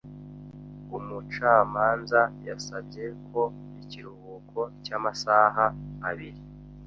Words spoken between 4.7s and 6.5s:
cy’amasaha abiri.